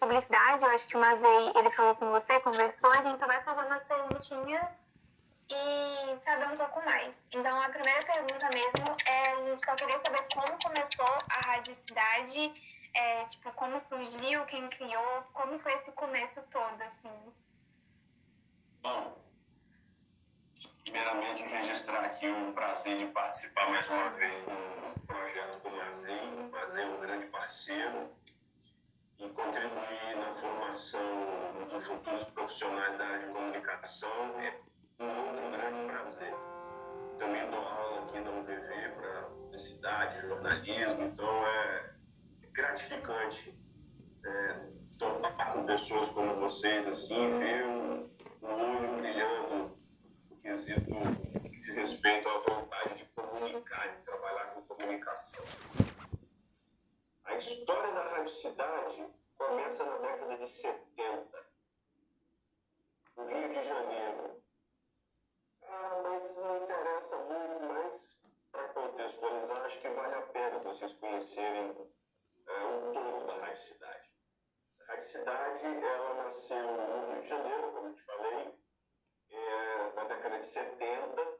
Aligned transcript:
de 0.00 0.06
publicidade, 0.06 0.64
eu 0.64 0.70
acho 0.70 0.86
que 0.88 0.96
o 0.96 1.00
Mazei, 1.00 1.52
ele 1.54 1.70
falou 1.70 1.94
com 1.94 2.10
você, 2.10 2.40
conversou, 2.40 2.90
a 2.90 3.02
gente 3.02 3.18
vai 3.18 3.42
fazer 3.42 3.66
umas 3.66 3.84
perguntinhas 3.84 4.66
e 5.50 6.18
saber 6.24 6.48
um 6.48 6.56
pouco 6.56 6.82
mais. 6.84 7.20
Então, 7.32 7.60
a 7.60 7.68
primeira 7.68 8.02
pergunta 8.04 8.48
mesmo 8.48 8.96
é, 9.04 9.30
a 9.32 9.42
gente 9.42 9.64
só 9.64 9.74
queria 9.74 10.00
saber 10.00 10.26
como 10.34 10.58
começou 10.62 11.18
a 11.28 11.40
Rádio 11.40 11.74
Cidade, 11.74 12.52
é, 12.94 13.24
tipo, 13.26 13.52
como 13.52 13.78
surgiu, 13.80 14.44
quem 14.46 14.68
criou, 14.70 15.22
como 15.34 15.58
foi 15.58 15.74
esse 15.74 15.92
começo 15.92 16.40
todo, 16.50 16.82
assim. 16.82 17.32
Bom, 18.82 19.18
primeiramente 20.82 21.42
registrar 21.42 22.04
aqui 22.06 22.26
o 22.26 22.52
prazer 22.52 22.98
de 22.98 23.06
participar 23.12 23.68
mais 23.68 23.86
uma 23.88 24.08
vez 24.10 24.44
do 24.44 25.06
projeto 25.06 25.62
do 25.62 25.70
Mazei. 25.70 26.20
O 26.20 26.50
Mazei 26.50 26.82
é 26.82 26.86
um 26.86 27.00
grande 27.00 27.26
parceiro 27.26 28.10
e 29.20 29.28
contribuir 29.28 30.16
na 30.16 30.34
formação 30.34 31.66
dos 31.70 31.86
futuros 31.86 32.24
profissionais 32.24 32.96
da 32.96 33.04
área 33.04 33.26
de 33.26 33.32
comunicação 33.32 34.40
é 34.40 34.58
um 34.98 35.50
grande 35.50 35.92
prazer. 35.92 36.34
Também 37.18 37.50
dou 37.50 37.60
aula 37.60 38.04
aqui 38.04 38.18
na 38.18 38.30
UPV 38.30 38.88
para 38.96 39.22
publicidade, 39.24 40.26
jornalismo, 40.26 41.02
então 41.02 41.46
é 41.46 41.94
gratificante 42.52 43.58
é, 44.24 44.60
topar 44.98 45.52
com 45.52 45.66
pessoas 45.66 46.08
como 46.10 46.36
vocês, 46.36 46.86
assim, 46.86 47.38
ver 47.38 47.66
um, 47.66 48.10
um 48.42 48.78
olho 48.78 48.96
brilhando 48.96 49.78
no 50.30 50.36
quesito 50.36 50.82
que 51.42 51.60
diz 51.60 51.74
respeito 51.74 52.26
à 52.26 52.38
vontade 52.38 52.94
de 52.96 53.04
comunicar, 53.14 53.96
de 53.96 54.02
trabalhar 54.02 54.46
com 54.54 54.62
comunicação. 54.62 55.89
A 57.30 57.36
história 57.36 57.92
da 57.92 58.02
Rádio 58.02 58.28
Cidade 58.28 59.08
começa 59.38 59.84
na 59.84 59.98
década 59.98 60.36
de 60.36 60.48
70, 60.48 61.46
no 63.16 63.24
Rio 63.24 63.48
de 63.48 63.64
Janeiro. 63.64 64.42
Ah, 65.62 66.02
mas 66.02 66.36
não 66.36 66.64
interessa 66.64 67.16
muito, 67.18 67.72
mas 67.72 68.20
para 68.50 68.68
contextualizar, 68.70 69.64
acho 69.64 69.80
que 69.80 69.88
vale 69.90 70.14
a 70.14 70.22
pena 70.22 70.58
vocês 70.58 70.92
conhecerem 70.94 71.92
é, 72.48 72.64
o 72.64 72.92
todo 72.92 73.26
da 73.28 73.46
Rádio 73.46 73.62
Cidade. 73.62 74.10
A 74.80 74.84
Rádio 74.92 75.08
Cidade, 75.08 75.64
ela 75.66 76.24
nasceu 76.24 76.66
no 76.66 77.12
Rio 77.12 77.22
de 77.22 77.28
Janeiro, 77.28 77.72
como 77.72 77.86
eu 77.86 77.94
te 77.94 78.02
falei, 78.02 78.58
é, 79.30 79.92
na 79.94 80.04
década 80.04 80.40
de 80.40 80.46
70, 80.46 81.38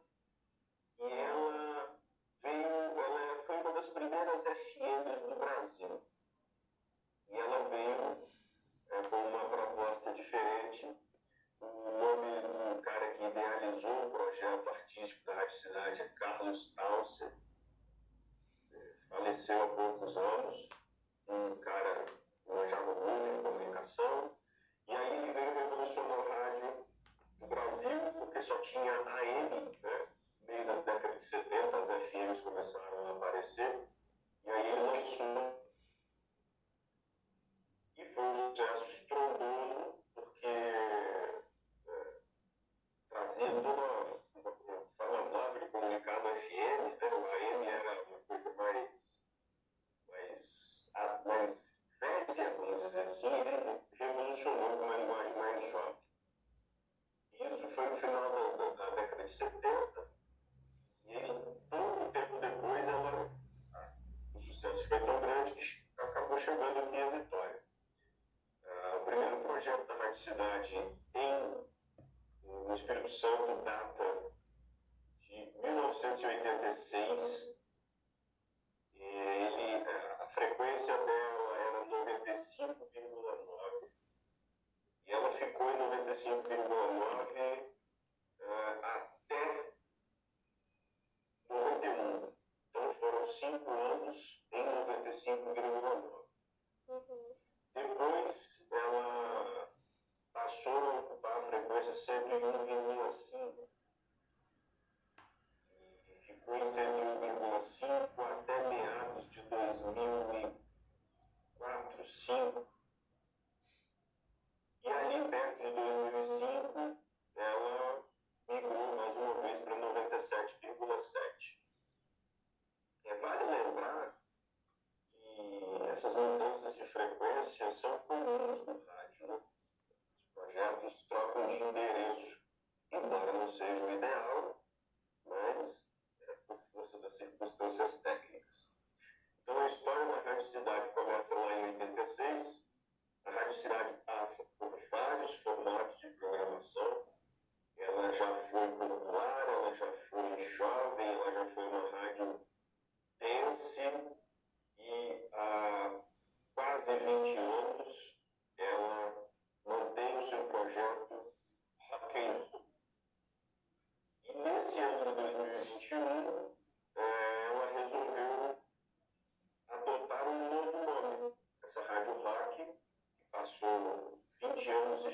e 1.00 1.12
ela 1.12 1.98
veio, 2.44 2.66
ela 2.68 3.42
foi 3.42 3.56
uma 3.56 3.72
das 3.72 3.88
primeiras 3.88 4.44
FMs 4.44 5.19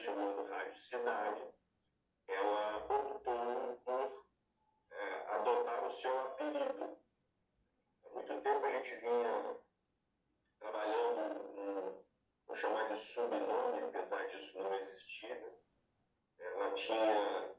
20 0.07 0.09
anos 0.09 0.09
se 0.09 0.13
chamando 0.13 0.51
Rádio 0.51 0.83
Cidade, 0.83 1.55
ela 2.29 2.77
optou 2.77 3.77
por 3.85 4.27
é, 4.93 5.35
adotar 5.35 5.85
o 5.85 5.93
seu 6.01 6.21
apelido. 6.21 6.99
Há 8.05 8.09
muito 8.11 8.41
tempo 8.41 8.67
a 8.67 8.71
gente 8.71 8.97
vinha 8.97 9.61
trabalhando 10.61 11.41
com, 11.55 12.05
vou 12.47 12.57
chamar 12.57 12.89
de 12.89 13.01
subnome, 13.01 13.83
apesar 13.85 14.29
disso 14.29 14.59
não 14.59 14.75
existir. 14.75 15.59
Ela 16.39 16.73
tinha 16.75 17.57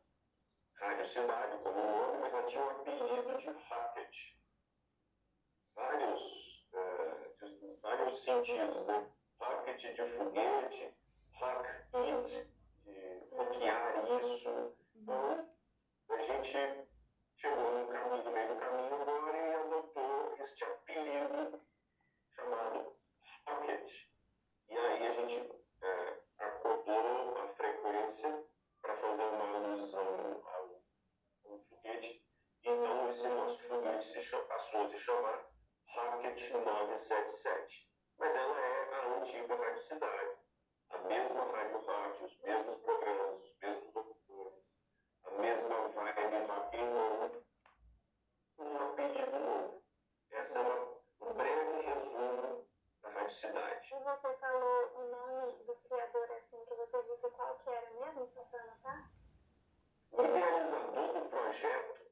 Rádio 0.75 1.05
Cidade 1.05 1.57
como 1.63 1.81
nome, 1.81 2.17
mas 2.19 2.33
ela 2.33 2.43
tinha 2.43 2.63
um 2.63 2.69
apelido 2.69 3.37
de 3.39 3.47
Rocket. 3.47 4.15
Vários, 5.75 6.65
uh, 6.73 7.79
vários 7.81 8.23
sentidos, 8.23 8.85
né? 8.85 9.11
Rocket 9.39 9.81
de 9.81 10.05
foguete, 10.07 10.96
hack 11.39 11.91
de 11.93 12.47
hackear 13.31 13.93
isso. 14.33 14.75
Então, 14.95 15.49
a 16.09 16.17
gente 16.17 16.87
chegou 17.35 17.71
no, 17.71 17.87
caminho, 17.87 18.23
no 18.23 18.31
meio 18.31 18.47
do 18.47 18.55
caminho 18.55 19.01
agora 19.01 19.37
e 19.37 19.53
adotou 19.53 20.35
este 20.39 20.63
apelido 20.63 21.61
chamado 22.35 22.97
Rocket. 23.47 23.91
E 24.69 24.77
aí 24.77 25.07
a 25.07 25.13
gente 25.13 25.63
é, 25.83 26.21
acordou 26.39 27.37
a 27.37 27.47
frequência 27.49 28.43
para 28.81 28.95
fazer 28.95 29.23
uma 29.23 29.73
alusão 29.73 30.41
ao, 30.43 30.83
ao 31.51 31.59
foguete. 31.59 32.25
Então, 32.63 33.09
esse 33.09 33.27
nosso 33.27 33.59
foguete 33.59 34.07
se 34.07 34.21
chama, 34.21 34.43
passou 34.45 34.85
a 34.85 34.89
se 34.89 34.97
chamar 34.97 35.47
Rocket 35.85 36.49
977. 36.49 37.87
Mas 38.17 38.35
ela 38.35 38.59
é 38.59 38.95
a 38.95 39.07
antiga 39.19 39.55
Rádio 39.55 39.83
Cidade. 39.83 40.46
A 40.89 40.97
mesma 40.99 41.43
Rádio 41.43 41.79
Rock, 41.79 42.23
os 42.23 42.37
mesmos 42.41 42.77
programas, 42.77 43.41
os 43.43 43.55
mesmos 43.61 43.93
locutores, 43.93 44.63
a 45.25 45.31
mesma 45.31 45.87
vibe 45.89 46.37
rock 46.47 46.77
and 46.77 46.89
roll, 46.93 47.43
um 48.59 48.75
apelido 48.77 49.39
novo. 49.39 49.83
Essa 50.31 50.59
é 50.59 50.61
uma, 50.61 51.29
um 51.29 51.33
breve 51.33 51.81
resumo 51.81 52.67
da 53.01 53.09
Rádio 53.09 53.31
Cidade. 53.35 53.89
E 53.93 54.03
você 54.03 54.33
falou 54.37 54.91
o 54.95 55.11
nome 55.11 55.63
do 55.63 55.75
criador, 55.75 56.31
assim, 56.31 56.65
que 56.65 56.75
você 56.75 57.03
disse 57.03 57.29
qual 57.31 57.57
que 57.59 57.69
era 57.69 57.91
mesmo, 57.91 58.27
só 58.33 58.43
para 58.45 58.63
anotar? 58.63 59.11
O 60.11 60.21
idealizador 60.23 61.13
do 61.13 61.29
projeto 61.29 62.07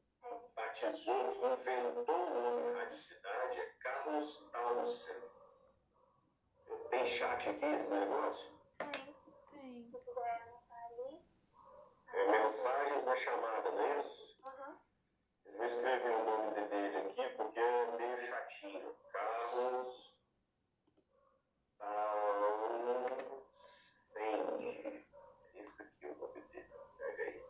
batizou, 0.55 1.31
que 1.31 1.47
inventou 1.47 2.15
o 2.15 2.29
nome 2.29 2.73
Rádio 2.79 2.97
Cidade 2.97 3.59
é 3.59 3.65
Carlos 3.79 4.37
Townsend. 4.51 5.35
Tem 6.89 7.05
chat 7.05 7.49
aqui 7.49 7.65
esse 7.65 7.89
negócio? 7.89 8.51
Tem. 8.77 9.15
Tem. 9.51 9.89
Se 9.91 9.97
puder 9.99 10.41
anotar 10.41 10.85
ali. 10.91 11.21
É 12.13 12.34
mensagens 12.45 13.03
na 13.05 13.15
chamada, 13.15 13.71
não 13.71 13.81
é 13.81 14.01
isso? 14.01 14.37
Aham. 14.45 14.77
Eu 15.45 15.57
vou 15.57 15.65
escrever 15.65 16.11
o 16.11 16.23
nome 16.25 16.61
dele 16.67 16.97
aqui 16.97 17.29
porque 17.37 17.59
é 17.59 17.97
meio 17.97 18.21
chatinho. 18.21 18.95
Carlos 19.11 20.13
Townsend. 21.79 23.15
Esse 25.55 25.81
aqui 25.81 26.05
é 26.05 26.11
o 26.11 26.15
nome 26.17 26.41
dele. 26.41 26.69
Pega 26.99 27.23
aí. 27.23 27.43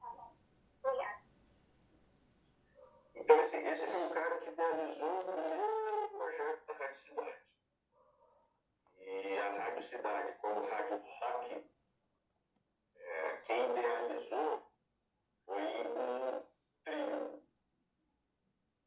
Tá. 0.00 0.30
Obrigada. 0.84 1.22
Então, 3.16 3.40
esse, 3.40 3.56
esse 3.56 3.86
foi 3.86 4.06
o 4.06 4.10
cara 4.10 4.38
que 4.38 4.50
idealizou 4.50 5.20
o 5.20 5.24
primeiro 5.24 6.08
projeto 6.10 6.66
da 6.66 6.74
Rádio 6.74 7.00
Cidade. 7.00 7.42
E 9.00 9.38
a 9.38 9.50
Rádio 9.58 9.82
Cidade, 9.82 10.38
como 10.40 10.68
rádio 10.68 11.02
rock, 11.20 11.54
é, 11.54 11.73
quem 13.46 13.70
idealizou 13.70 14.62
foi 15.44 15.62
um 15.62 16.42
trio. 16.84 17.42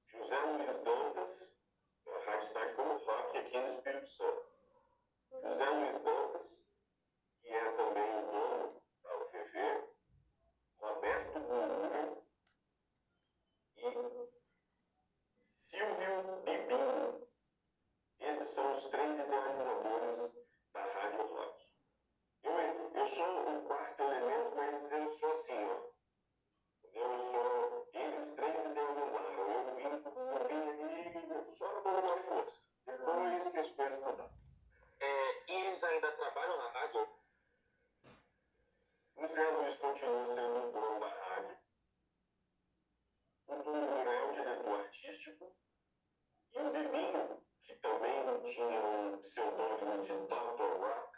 José 0.08 0.40
Luiz 0.40 0.78
Dantas, 0.84 1.52
a 2.08 2.32
Rádio 2.32 2.48
Cidade 2.48 2.74
como 2.74 2.98
rock 2.98 3.38
aqui 3.38 3.60
no 3.60 3.74
Espírito 3.76 4.10
Santo. 4.10 4.46
José 5.32 5.70
Luiz 5.70 6.00
Dantas, 6.00 6.27
artístico. 45.28 45.56
E 46.54 46.60
o 46.60 46.72
Bibinho, 46.72 47.42
que 47.64 47.76
também 47.76 48.44
tinha 48.44 48.80
um 48.80 49.18
pseudônimo 49.20 50.04
de 50.04 50.14
Dr. 50.28 50.80
Rock, 50.80 51.18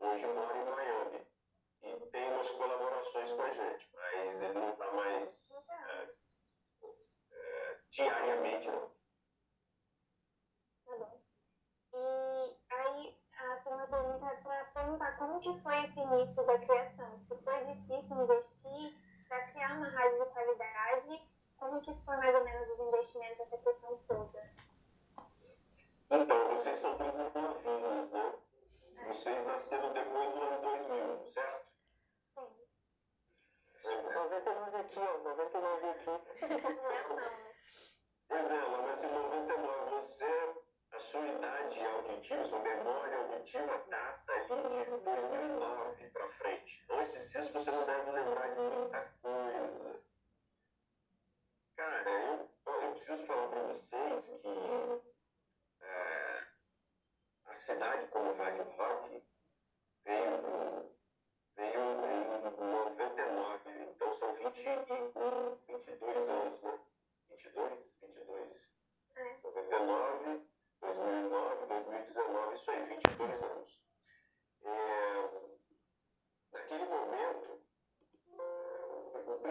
hoje 0.00 0.26
mora 0.26 0.56
em 0.56 0.64
Miami. 0.64 1.26
E 1.82 2.06
tem 2.10 2.32
umas 2.32 2.50
colaborações 2.50 3.30
com 3.30 3.42
a 3.42 3.50
gente, 3.50 3.90
mas 3.94 4.42
ele 4.42 4.52
não 4.54 4.68
está 4.70 4.92
mais 4.92 5.50
é, 5.70 6.14
é, 7.32 7.80
diariamente, 7.90 8.68
não. 8.68 8.90
Tá 10.84 10.96
bom. 10.96 11.22
E 11.94 12.56
aí, 12.70 13.22
a 13.34 13.62
segunda 13.62 13.86
pergunta 13.86 14.26
é 14.26 14.64
perguntar 14.64 15.18
como 15.18 15.40
que 15.40 15.62
foi 15.62 15.84
esse 15.84 16.00
início 16.00 16.44
da 16.44 16.58
criação? 16.58 17.24
Foi 17.28 17.64
difícil 17.64 18.20
investir 18.20 19.28
para 19.28 19.52
criar 19.52 19.76
uma 19.76 19.88
rádio 19.88 20.24
de 20.24 20.30
qualidade, 20.30 21.37
como 21.58 21.80
que 21.80 21.92
foi 22.04 22.16
mais 22.16 22.38
ou 22.38 22.44
menos 22.44 22.68
os 22.70 22.80
investimentos, 22.80 23.40
essa 23.40 23.58
questão 23.58 23.98
toda? 24.08 24.50
Então, 26.10 26.48
vocês 26.48 26.76
são 26.76 26.96
muito 26.96 27.38
novinhos, 27.38 28.10
né? 28.10 28.34
Vocês 29.08 29.46
nasceram 29.46 29.92
depois 29.92 30.32
do 30.32 30.40
ano 30.40 30.62
2000, 30.62 31.26
certo? 31.26 31.66
Sim. 32.34 32.46
Pois 33.82 34.06
é. 34.06 34.14
99 34.14 34.76
aqui, 34.76 34.98
ó. 34.98 35.18
99 35.18 35.88
aqui. 35.88 36.06
Não 36.06 36.90
é 36.90 37.08
não, 37.08 37.16
né? 37.16 37.54
Pois 38.28 38.44
é, 38.50 38.56
ela 38.56 38.82
nasce 38.86 39.06
em 39.06 39.12
99. 39.12 39.90
Você, 39.90 40.54
a 40.92 40.98
sua 40.98 41.26
idade 41.26 41.80
auditiva, 41.80 42.44
sua 42.44 42.60
memória 42.60 43.18
auditiva 43.18 43.84
data 43.88 44.32
ali 44.32 44.84
de 44.84 44.98
2009 44.98 46.10
para 46.10 46.28
frente. 46.28 46.84
Antes 46.90 47.30
disso, 47.30 47.52
você 47.52 47.70
não 47.70 47.84
deve 47.84 48.10
lembrar 48.10 48.48
de 48.54 48.60
muita 48.60 49.00
coisa. 49.22 49.47
Cara, 51.78 52.10
eu, 52.10 52.50
eu 52.66 52.90
preciso 52.90 53.24
falar 53.24 53.46
para 53.50 53.62
vocês 53.68 54.28
que 54.42 54.48
é, 55.80 56.46
a 57.44 57.54
cidade 57.54 58.08
como 58.08 58.32
rádio 58.32 58.64
rock 58.64 59.22
veio, 60.04 60.90
veio 61.54 61.80
em 61.80 62.50
99, 62.50 63.70
então 63.94 64.16
são 64.16 64.34
20, 64.34 64.64
22 65.68 66.28
anos, 66.28 66.62
né? 66.62 66.80
22? 67.30 67.94
22. 68.02 68.72
É. 69.14 69.36
99, 69.44 70.48
2009, 70.80 71.66
2019, 71.66 72.54
isso 72.56 72.70
aí, 72.72 72.86
22 72.86 73.42
anos. 73.44 73.80
É, 74.64 75.47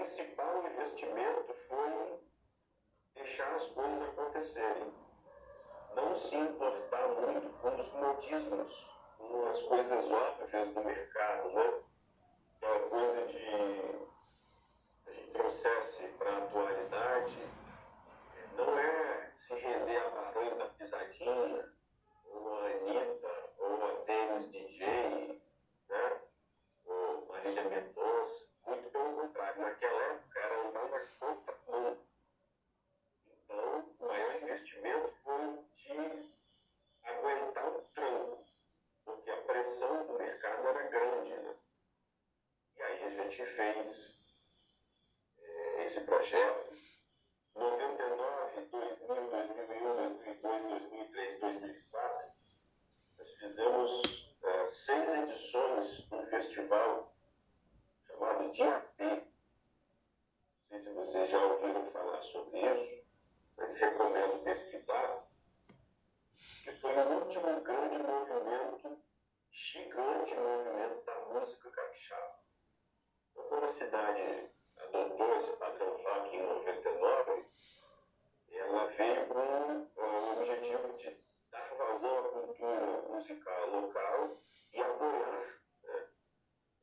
principal 0.08 0.66
investimento 0.66 1.54
foi 1.68 2.20
deixar 3.14 3.54
as 3.56 3.68
coisas 3.68 4.02
acontecerem. 4.04 4.94
Não 5.96 6.16
se 6.16 6.36
importar 6.36 7.08
muito 7.10 7.50
com 7.60 7.76
os 7.76 7.92
modismos, 7.92 8.88
com 9.18 9.48
as 9.48 9.62
coisas 9.64 10.10
óbvias 10.10 10.70
do 10.70 10.84
mercado, 10.84 11.50
né? 11.50 11.74
Aquela 12.56 12.80
coisa 12.90 13.26
de, 13.26 13.34
se 13.34 15.10
a 15.10 15.12
gente 15.12 15.32
trouxesse 15.32 16.04
para 16.18 16.30
a 16.30 16.38
atualidade, 16.38 17.38
não 18.56 18.80
é 18.80 19.32
se 19.34 19.56
render 19.56 19.98
a 19.98 20.10
Barões 20.10 20.56
da 20.56 20.66
Pisadinha, 20.68 21.70
ou 22.28 22.60
a 22.60 22.66
Anitta, 22.66 23.50
ou 23.58 23.84
a 23.84 24.04
Dennis 24.06 24.50
DJ, 24.52 25.42
né? 25.90 26.22
ou 26.86 27.26
Marília 27.28 27.64
Mendonça. 27.66 28.48
Muito 28.68 28.90
pelo 28.90 29.14
contrário, 29.14 29.62
naquela 29.62 30.04
época 30.12 30.40
era 30.42 30.68
andar 30.68 30.90
na 30.90 31.00
contramão. 31.00 31.98
Então, 33.26 33.96
o 33.98 34.08
maior 34.08 34.36
investimento 34.44 35.14
aguentar 37.04 37.68
o 37.68 37.82
tranco, 37.94 38.46
porque 39.06 39.30
a 39.30 39.42
pressão 39.42 40.08
do 40.08 40.18
mercado 40.18 40.68
era 40.68 40.88
grande. 40.88 41.34
Né? 41.34 41.56
E 42.78 42.82
aí 42.82 43.04
a 43.04 43.10
gente 43.10 43.46
fez 43.46 44.16
eh, 45.40 45.84
esse 45.84 46.02
projeto 46.02 46.78
99, 47.56 48.62
2000, 48.72 49.08
2001, 49.08 49.96
2002, 49.96 50.70
2003, 50.70 51.40
2004, 51.40 52.32
nós 53.18 53.34
fizemos 53.40 54.36
eh, 54.44 54.66
seis 54.66 55.10
edições 55.10 56.02
do 56.02 56.26
festival 56.28 57.14
chamado 58.06 58.52
DAP. 58.52 59.28
Não 60.70 60.80
sei 60.80 60.80
se 60.80 60.94
vocês 60.94 61.30
já 61.30 61.40
ouviram 61.40 61.86
falar 61.92 62.22
sobre 62.22 62.60
isso, 62.60 63.04
mas 63.58 63.74
recomendo 63.74 64.44
pesquisar, 64.44 64.67
foi 66.88 67.04
o 67.04 67.20
último 67.20 67.62
grande 67.62 67.98
movimento, 68.02 69.04
gigante 69.52 70.36
movimento 70.36 71.06
da 71.06 71.20
música 71.26 71.70
capixaba. 71.70 72.40
Quando 73.34 73.66
a 73.66 73.74
cidade 73.74 74.52
adotou 74.78 75.38
esse 75.38 75.52
padrão 75.58 75.98
rock 75.98 76.36
em 76.36 76.44
99, 76.44 77.46
ela 78.52 78.86
veio 78.86 79.28
com 79.28 80.02
o 80.02 80.32
objetivo 80.32 80.98
de 80.98 81.22
dar 81.52 81.76
vazão 81.76 82.20
à 82.20 82.30
cultura 82.30 83.02
musical 83.10 83.70
local 83.70 84.42
e 84.72 84.82
apoiar 84.82 85.60
né, 85.84 86.08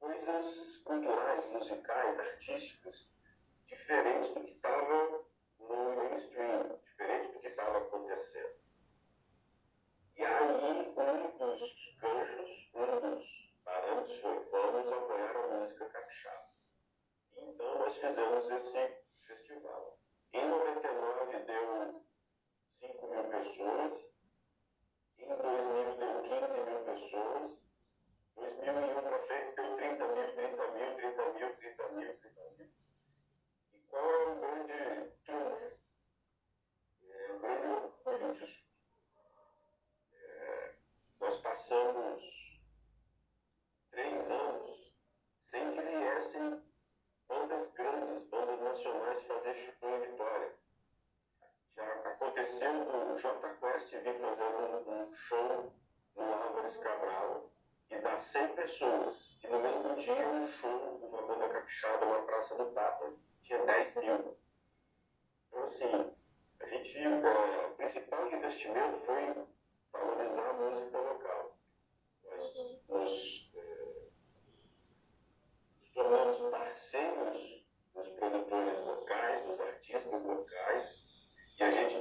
coisas 0.00 0.76
culturais, 0.84 1.46
musicais, 1.46 2.18
artísticas, 2.18 3.10
diferentes 3.66 4.28
do 4.28 4.44
que 4.44 4.52
estava 4.52 5.13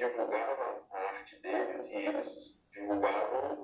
e 0.03 0.05
a 0.05 0.10
gente 0.10 0.17
divulgava 0.17 0.86
a 0.91 1.00
arte 1.15 1.39
deles 1.39 1.89
e 1.89 1.95
eles 1.95 2.62
divulgavam 2.74 3.62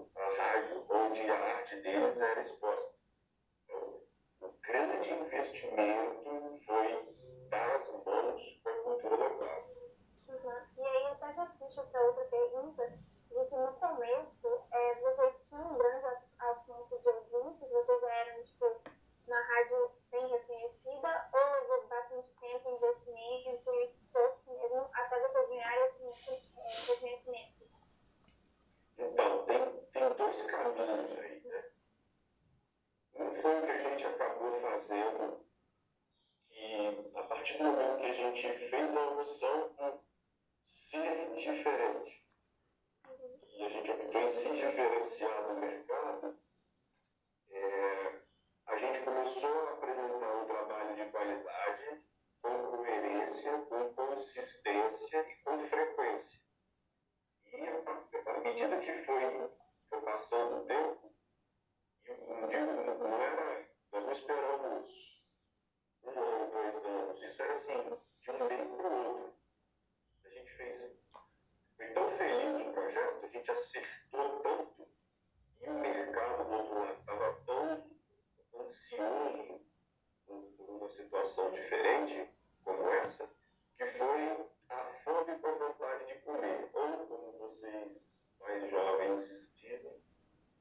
por 80.89 80.96
situação 80.96 81.51
diferente 81.51 82.34
como 82.63 82.81
essa, 82.89 83.29
que 83.77 83.86
foi 83.91 84.50
a 84.69 84.84
fome 85.03 85.38
com 85.38 85.60
vontade 85.60 86.05
de 86.08 86.15
comer, 86.22 86.69
ou 86.74 87.08
como 87.08 87.31
vocês 87.38 88.19
mais 88.39 88.67
jovens 88.67 89.53
dizem, 89.55 90.03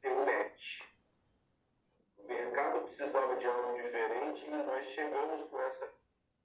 ter 0.02 0.12
um 0.12 0.26
match. 0.26 0.82
O 2.18 2.24
mercado 2.24 2.82
precisava 2.82 3.36
de 3.36 3.46
algo 3.46 3.82
diferente 3.82 4.46
e 4.46 4.50
nós 4.50 4.84
chegamos 4.86 5.44
com 5.44 5.60
essa, 5.60 5.90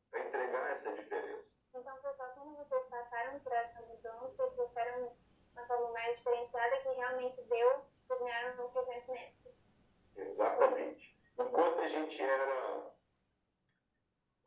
para 0.10 0.22
entregar 0.22 0.72
essa 0.72 0.94
diferença. 0.94 1.58
Então 1.76 2.02
só 2.02 2.14
quando 2.14 2.56
vocês 2.56 2.86
passaram 2.86 3.40
por 3.42 3.52
essa 3.52 3.82
mudança, 3.82 4.48
trouxeram 4.56 5.14
uma 5.54 5.68
forma 5.68 5.92
mais 5.92 6.18
diferenciada 6.18 6.78
que 6.78 6.90
realmente 6.90 7.42
deu, 7.44 7.86
vocês 8.08 8.20
ganharam 8.20 8.64
um 8.64 8.68
reconhecimento. 8.68 9.54
Exatamente. 10.16 11.14
Enquanto 11.38 11.82
a 11.82 11.88
gente 11.88 12.22
era 12.22 12.93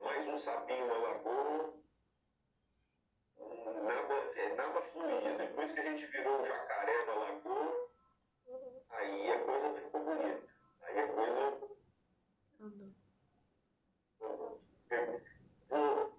mais 0.07 0.25
um 0.29 0.39
sapinho 0.39 0.87
na 0.87 0.95
lagoa, 0.95 1.75
nada, 3.83 4.55
nada 4.57 4.83
fluía. 4.83 5.37
Depois 5.37 5.73
que 5.73 5.81
a 5.81 5.87
gente 5.87 6.07
virou 6.07 6.41
o 6.41 6.47
jacaré 6.47 7.05
da 7.07 7.15
lagoa, 7.15 7.91
aí 8.91 9.33
a 9.33 9.45
coisa 9.45 9.75
ficou 9.75 10.05
bonita. 10.05 10.49
Aí 10.83 10.99
a 11.01 11.09
coisa 11.09 11.51
voou. 11.51 11.77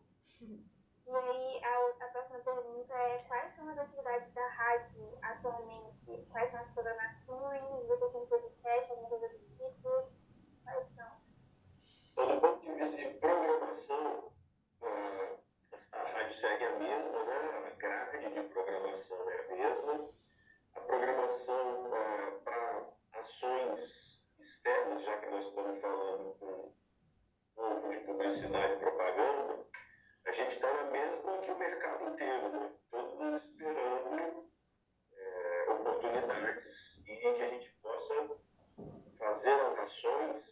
E 1.10 1.20
aí 1.20 1.64
a, 1.64 2.06
a 2.06 2.08
próxima 2.10 2.40
pergunta 2.40 2.94
é 2.94 3.24
quais 3.30 3.56
são 3.56 3.70
as 3.70 3.78
atividades 3.78 4.34
da 4.34 4.48
rádio 4.50 5.18
atualmente? 5.22 6.28
Quais 6.30 6.52
são 6.52 6.60
as 6.60 6.70
programações? 6.72 7.88
Você 7.88 8.10
tem 8.10 8.26
podcast, 8.28 8.92
alguma 8.92 9.10
coisa 9.10 9.30
do 9.30 9.48
tipo? 9.48 10.12
Quais 10.66 10.88
são? 10.96 12.57
Ponto 12.78 12.96
de 12.96 13.06
programação, 13.16 14.32
a, 14.84 15.98
rádio 15.98 16.38
segue 16.38 16.64
a 16.64 16.72
mesma, 16.78 17.24
né? 17.24 17.66
a 17.66 17.70
grade 17.72 18.30
de 18.30 18.44
programação 18.50 19.30
é 19.32 19.40
a 19.40 19.56
mesma. 19.56 20.10
A 20.76 20.82
programação 20.82 21.90
para 22.44 23.20
ações 23.20 24.24
externas, 24.38 25.04
já 25.04 25.18
que 25.18 25.26
nós 25.28 25.48
estamos 25.48 25.82
falando 25.82 26.36
com 26.36 27.90
de 27.90 28.00
publicidade 28.02 28.74
e 28.74 28.78
propaganda, 28.78 29.66
a 30.26 30.32
gente 30.32 30.54
está 30.54 30.72
na 30.72 30.92
mesma 30.92 31.38
que 31.40 31.52
o 31.52 31.58
mercado 31.58 32.14
inteiro, 32.14 32.50
né? 32.50 32.72
todo 32.92 33.16
mundo 33.16 33.38
esperando 33.38 34.52
é, 35.14 35.72
oportunidades 35.72 37.02
e 37.08 37.16
que 37.16 37.28
a 37.28 37.50
gente 37.50 37.72
possa 37.82 38.38
fazer 39.18 39.54
as 39.62 39.80
ações 39.80 40.47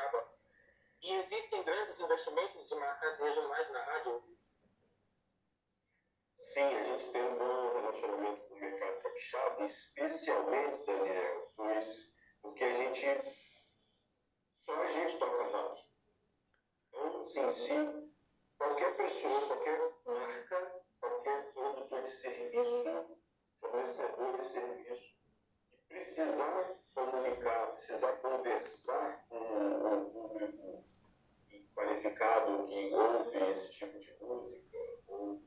capixaba. 0.00 0.28
E 1.02 1.14
existem 1.14 1.62
grandes 1.62 2.00
investimentos 2.00 2.68
de 2.68 2.74
marcas 2.76 3.18
regionais 3.18 3.70
na 3.70 3.82
rádio? 3.82 4.22
Sim, 6.36 6.74
a 6.74 6.82
gente 6.84 7.12
tem 7.12 7.22
um 7.22 7.36
bom 7.36 7.72
relacionamento 7.72 8.48
com 8.48 8.54
o 8.54 8.58
mercado 8.60 9.02
capixaba, 9.02 9.64
especialmente, 9.64 10.86
Daniel, 10.86 11.52
pois, 11.54 12.14
porque 12.40 12.64
a 12.64 12.74
gente, 12.74 13.06
só 14.62 14.72
a 14.72 14.86
gente 14.86 15.18
toca 15.18 15.42
rock. 15.44 15.84
Então, 16.88 17.24
sim, 17.24 17.52
se 17.52 18.10
qualquer 18.58 18.96
pessoa, 18.96 19.46
qualquer 19.46 19.78
marca, 20.06 20.84
qualquer 21.00 21.52
produtor 21.52 22.02
de 22.02 22.10
serviço, 22.10 23.18
fornecedor 23.60 24.38
de 24.38 24.44
serviço, 24.44 25.14
que 25.70 25.76
precisar 25.88 26.79
comunicar, 26.94 27.72
precisar 27.72 28.12
conversar 28.14 29.24
com 29.28 29.38
o 29.38 30.10
público 30.10 30.84
qualificado 31.74 32.66
que 32.66 32.94
ouve 32.94 33.38
esse 33.50 33.70
tipo 33.70 33.98
de 33.98 34.14
música, 34.20 34.78
ou 35.06 35.42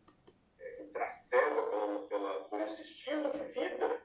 é, 0.60 0.72
que 0.72 0.86
trafega 0.86 1.64
pela, 1.64 2.08
pela, 2.08 2.44
por 2.46 2.60
esse 2.62 2.82
estilo 2.82 3.30
de 3.32 3.44
vida, 3.46 4.02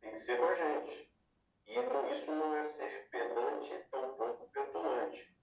tem 0.00 0.12
que 0.12 0.18
ser 0.18 0.38
com 0.38 0.46
a 0.46 0.54
gente. 0.54 1.12
E 1.66 1.74
isso 2.12 2.30
não 2.30 2.56
é 2.56 2.64
ser 2.64 3.08
pedante, 3.10 3.88
tampouco 3.90 4.48
petulante. 4.50 5.34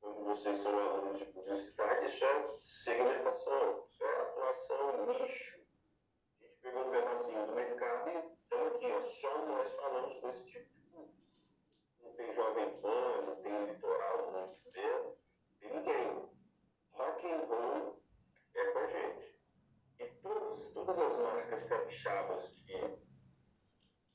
Quando 0.00 0.24
vocês 0.24 0.58
são 0.58 0.78
alunos 0.78 1.18
de 1.18 1.26
publicidade, 1.26 2.06
isso 2.06 2.24
é 2.24 2.56
segmentação, 2.58 3.86
isso 3.90 4.04
é 4.04 4.20
atuação 4.20 5.06
nicho. 5.06 5.60
A 6.40 6.44
gente 6.44 6.56
pegou 6.60 6.86
um 6.86 6.90
pedacinho 6.90 7.46
do 7.46 7.54
mercado 7.54 8.10
e 8.10 8.35
estamos 8.46 8.76
aqui, 8.76 9.08
só 9.08 9.46
nós 9.46 9.72
falamos 9.74 10.20
desse 10.22 10.44
tipo 10.44 10.70
de 10.70 10.80
público. 10.90 11.14
Não 12.00 12.12
tem 12.14 12.32
jovem 12.32 12.80
pan, 12.80 13.22
não 13.26 13.36
tem 13.42 13.64
litoral, 13.66 14.32
não 14.32 14.54
tem, 14.72 15.16
tem 15.60 15.74
ninguém. 15.74 16.30
Rock 16.92 17.26
and 17.26 17.44
roll 17.48 18.02
é 18.54 18.64
com 18.72 18.78
a 18.78 18.86
gente. 18.86 19.40
E 19.98 20.06
todos, 20.22 20.68
todas 20.68 20.98
as 20.98 21.16
marcas 21.22 21.64
capixabas 21.64 22.50
que 22.50 22.80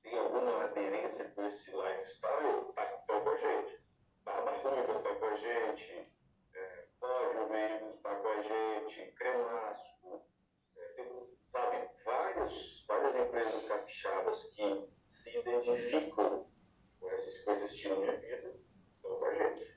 tem 0.04 0.18
alguma 0.18 0.64
aderência 0.64 1.30
com 1.32 1.46
esse 1.46 1.72
lifestyle, 1.72 2.74
tá, 2.74 2.84
estão 2.84 3.24
com 3.24 3.30
a 3.30 3.38
gente. 3.38 3.82
Barba 4.24 4.52
Ruiva 4.52 4.98
está 4.98 5.16
com 5.16 5.26
a 5.26 5.36
gente, 5.36 6.14
é, 6.54 6.88
Pódio 7.00 7.48
Veículos 7.50 7.96
está 7.96 8.16
com 8.16 8.28
a 8.28 8.42
gente, 8.42 9.12
Cremasco, 9.14 10.26
é, 10.78 11.06
sabe, 11.52 11.91
vários, 12.04 12.86
várias 12.88 13.16
empresas 13.16 13.64
capixabas 13.64 14.46
que 14.56 14.90
se 15.06 15.38
identificam 15.38 16.50
com, 17.00 17.12
esses, 17.12 17.44
com 17.44 17.52
esse 17.52 17.66
estilo 17.66 18.06
de 18.06 18.16
vida 18.18 18.60
estão 18.96 19.20
com 19.20 19.26
a 19.26 19.34
gente. 19.36 19.76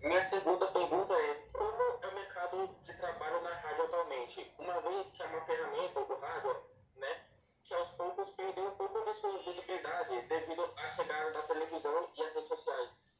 Minha 0.00 0.22
segunda 0.22 0.66
pergunta 0.72 1.14
é: 1.14 1.34
como 1.52 1.82
é 2.02 2.06
o 2.06 2.14
mercado 2.14 2.68
de 2.82 2.94
trabalho 2.98 3.42
na 3.42 3.50
rádio 3.50 3.84
atualmente? 3.84 4.54
Uma 4.58 4.80
vez 4.80 5.10
que 5.10 5.22
é 5.22 5.26
uma 5.26 5.44
ferramenta 5.44 6.04
do 6.04 6.16
rádio, 6.16 6.62
né, 6.96 7.26
que 7.64 7.74
aos 7.74 7.90
poucos 7.90 8.30
perdeu 8.30 8.64
um 8.64 8.76
pouco 8.76 9.04
de 9.04 9.14
sua 9.14 9.38
visibilidade 9.42 10.20
devido 10.22 10.72
à 10.76 10.86
chegada 10.86 11.32
da 11.32 11.42
televisão 11.42 12.08
e 12.16 12.22
as 12.22 12.34
redes 12.34 12.48
sociais. 12.48 13.12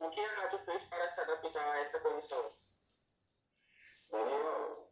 O 0.00 0.10
que 0.10 0.20
a 0.20 0.34
rádio 0.40 0.58
fez 0.60 0.82
para 0.84 1.08
se 1.08 1.20
adaptar 1.20 1.74
a 1.74 1.80
essa 1.80 2.00
condição? 2.00 2.52
Daniel, 4.10 4.87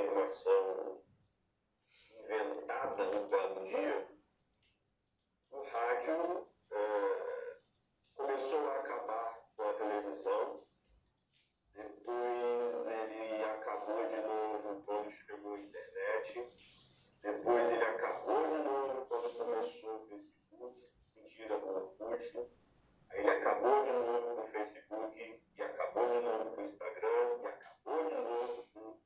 afirmação 0.00 1.02
inventada 2.24 3.04
no 3.04 3.28
belo 3.28 3.64
dia, 3.64 4.09
o 5.50 5.62
rádio 5.62 6.46
é, 6.70 7.56
começou 8.14 8.70
a 8.70 8.76
acabar 8.76 9.48
com 9.56 9.62
a 9.62 9.74
televisão, 9.74 10.66
depois 11.74 12.86
ele 12.86 13.44
acabou 13.44 14.08
de 14.08 14.20
novo 14.22 14.82
quando 14.84 15.10
chegou 15.10 15.54
a 15.54 15.60
internet, 15.60 16.48
depois 17.22 17.70
ele 17.70 17.84
acabou 17.84 18.42
de 18.46 18.62
novo 18.62 19.06
quando 19.06 19.36
começou 19.36 19.96
o 19.96 20.08
Facebook, 20.08 20.88
mentira, 21.16 21.58
o 21.58 21.76
Orkut, 21.76 22.50
ele 23.12 23.30
acabou 23.30 23.84
de 23.84 23.92
novo 23.92 24.36
com 24.36 24.42
o 24.42 24.48
Facebook, 24.48 25.42
e 25.56 25.62
acabou 25.62 26.08
de 26.08 26.20
novo 26.20 26.50
com 26.54 26.60
o 26.60 26.64
Instagram, 26.64 27.42
e 27.42 27.46
acabou 27.46 28.08
de 28.08 28.14
novo 28.14 28.68
com... 28.72 29.00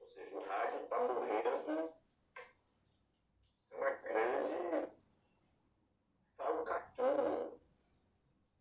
Ou 0.00 0.08
seja, 0.08 0.36
o 0.36 0.40
rádio 0.42 0.82
está 0.84 1.00
morrendo 1.00 1.98
isso 3.68 3.74
é 3.74 3.76
uma 3.76 3.90
grande 3.90 4.92
falcatrua. 6.36 7.58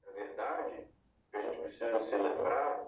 Na 0.06 0.12
verdade, 0.12 0.88
a 1.34 1.42
gente 1.42 1.67
precisa 1.80 2.00
se 2.00 2.87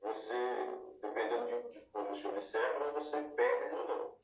você, 0.00 0.34
dependendo 1.02 1.46
de, 1.46 1.70
de 1.70 1.80
como 1.90 2.14
se 2.16 2.26
observa, 2.26 2.92
você 2.92 3.22
perde 3.22 3.74
ou 3.76 3.88
não. 3.88 4.16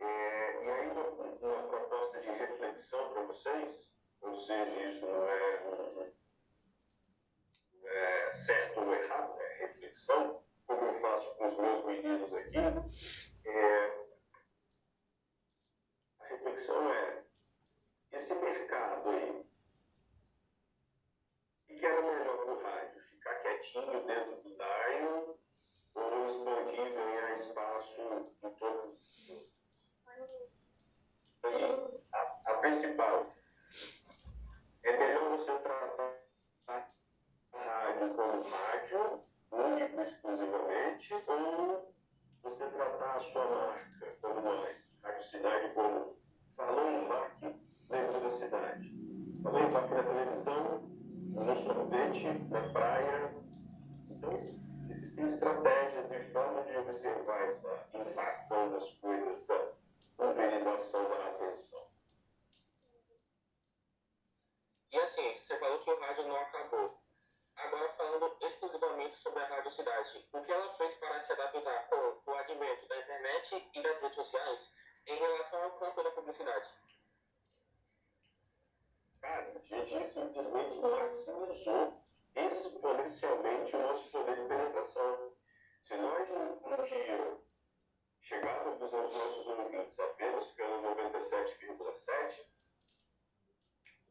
É, 0.00 0.64
e 0.64 0.70
aí 0.70 0.88
uma, 0.90 1.08
uma 1.08 1.68
proposta 1.68 2.20
de 2.20 2.28
reflexão 2.28 3.12
para 3.12 3.22
vocês, 3.24 3.92
ou 4.20 4.34
seja, 4.34 4.82
isso 4.82 5.06
não 5.06 5.22
é, 5.28 5.60
um- 5.68 5.87
redes 74.00 74.16
sociais 74.16 74.74
em 75.06 75.16
relação 75.18 75.62
ao 75.62 75.78
campo 75.78 76.02
da 76.02 76.10
publicidade? 76.10 76.68
Cara, 79.20 79.52
a 79.54 79.58
gente 79.58 80.06
simplesmente 80.06 80.78
maximizou 80.80 82.02
exponencialmente 82.34 83.76
o 83.76 83.78
nosso 83.80 84.10
poder 84.10 84.36
de 84.36 84.48
penetração. 84.48 85.32
Se 85.82 85.96
nós, 85.96 86.30
um 86.30 86.84
dia, 86.84 87.38
chegávamos 88.20 88.94
aos 88.94 89.12
nossos 89.12 89.46
ouvintes 89.46 89.98
apenas 89.98 90.48
pelo 90.50 90.82
97,7, 90.82 92.46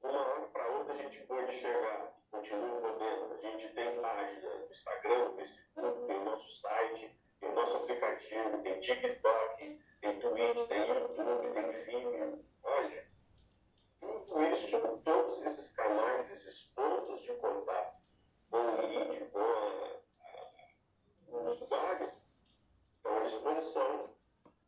de 0.02 0.08
uma 0.08 0.28
hora 0.28 0.48
para 0.48 0.68
outra 0.70 0.94
a 0.94 0.98
gente 0.98 1.22
pode 1.22 1.54
chegar, 1.54 2.14
continua 2.32 2.82
podendo. 2.82 3.34
A 3.34 3.38
gente 3.38 3.74
tem 3.74 4.02
página 4.02 4.56
no 4.56 4.72
Instagram, 4.72 5.30
no 5.30 5.36
Facebook, 5.36 6.08
tem 6.08 6.18
o 6.18 6.26
nosso 6.26 6.50
site, 6.50 7.20
tem 7.40 7.50
o 7.50 7.54
nosso 7.54 7.78
aplicativo, 7.78 8.58
tem 8.64 8.80
TikTok, 8.80 9.80
tem 10.02 10.20
Twitch, 10.20 10.68
tem 10.68 10.88
YouTube, 10.88 11.54
tem 11.54 11.72
Vimeo. 11.86 12.46
Olha, 12.64 13.08
tudo 14.00 14.44
isso, 14.44 14.98
todos 15.04 15.42
esses 15.42 15.70
canais, 15.76 16.30
esses 16.30 16.64
pontos 16.76 17.22
de 17.22 17.34
contato 17.36 17.98
com 18.50 18.58
o 18.58 18.88
lead, 18.88 19.26
com 19.32 19.40
o 21.28 21.52
usuário, 21.52 22.12
estão 22.96 23.18
à 23.18 23.20
disposição 23.22 24.16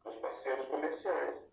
dos 0.04 0.16
parceiros 0.16 0.66
comerciais. 0.66 1.50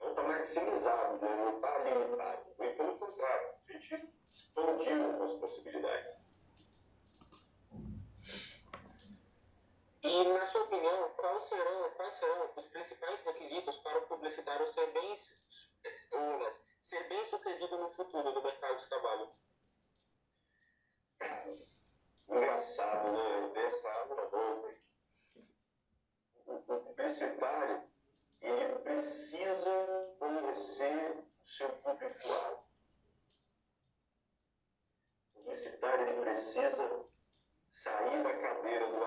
Não 0.00 0.10
está 0.10 0.22
maximizado, 0.22 1.20
né? 1.24 1.36
não 1.36 1.56
está 1.56 1.78
limitado. 1.78 2.42
Muito 2.58 2.76
pelo 2.76 2.98
contrário, 2.98 3.54
a 3.68 3.72
gente 3.72 4.08
expandiu 4.32 5.22
as 5.22 5.32
possibilidades. 5.34 6.31
E, 10.02 10.24
na 10.24 10.46
sua 10.46 10.62
opinião, 10.62 11.10
quais 11.10 11.44
serão, 11.44 11.90
quais 11.90 12.14
serão 12.14 12.52
os 12.56 12.66
principais 12.66 13.22
requisitos 13.22 13.76
para 13.78 13.98
o 13.98 14.06
publicitário 14.08 14.66
ser 14.66 14.88
bem, 14.92 15.14
ou, 16.12 16.50
ser 16.82 17.08
bem 17.08 17.24
sucedido 17.24 17.78
no 17.78 17.88
futuro 17.88 18.32
do 18.32 18.42
mercado 18.42 18.76
de 18.76 18.88
trabalho? 18.88 19.30
Engraçado, 22.28 23.12
né? 23.12 23.46
Engraçado 23.46 24.36
ontem. 24.36 24.82
O 26.46 26.52
o 26.54 26.80
publicitário, 26.80 27.88
ele 28.40 28.78
precisa 28.80 30.16
conhecer 30.18 31.12
o 31.12 31.48
seu 31.48 31.68
público-alvo. 31.76 32.64
O 35.34 35.38
publicitário, 35.38 36.08
ele 36.08 36.20
precisa 36.22 37.06
sair 37.70 38.22
da 38.22 38.38
cadeira 38.38 38.86
do 38.88 39.01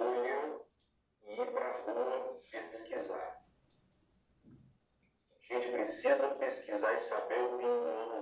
bolha, 0.00 0.60
e 1.26 1.40
ir 1.40 1.52
para 1.52 1.66
a 1.66 1.92
rua 1.92 2.40
pesquisar. 2.50 3.44
A 5.50 5.54
gente 5.54 5.68
precisa 5.72 6.34
pesquisar 6.36 6.92
e 6.94 6.98
saber 6.98 7.38
a 7.38 7.44
opinião 7.44 7.82
de 7.82 8.19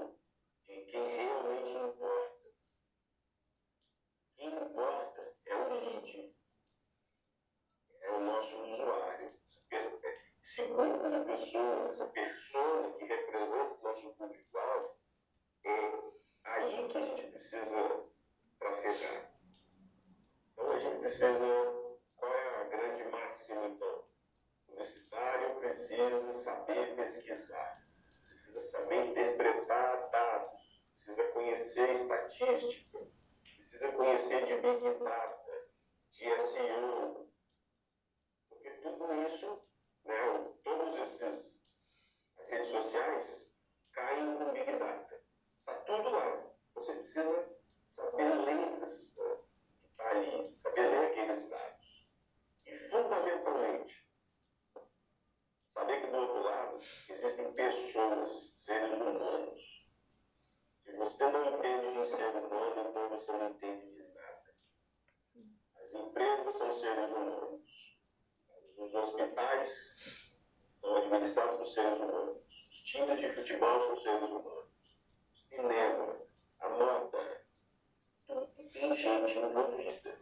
gente 79.28 79.46
envolvida. 79.46 80.18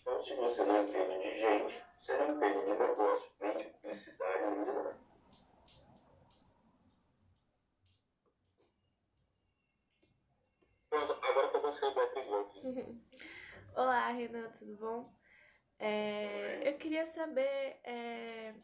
Então, 0.00 0.22
se 0.22 0.34
você 0.34 0.64
não 0.64 0.82
entende 0.82 1.18
de 1.18 1.38
gente, 1.38 1.84
você 2.00 2.16
não 2.16 2.36
entende 2.36 2.64
de 2.64 2.74
negócio, 2.74 3.30
nem 3.40 3.58
de 3.58 3.64
publicidade, 3.64 4.42
nem 4.42 4.64
de 4.64 4.72
nada. 4.72 4.98
Pronto, 10.88 11.12
agora 11.24 11.48
que 11.48 11.56
eu 11.56 11.60
gostei 11.60 11.94
do 11.94 12.00
Epilogue. 12.00 13.02
Olá, 13.76 14.08
Renan, 14.08 14.50
tudo 14.58 14.76
bom? 14.76 15.14
É, 15.78 16.68
eu 16.68 16.78
queria 16.78 17.06
saber 17.06 17.80
é, 17.84 18.54